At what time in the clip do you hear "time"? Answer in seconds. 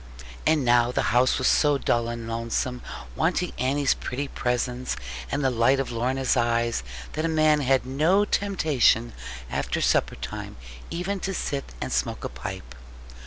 10.15-10.57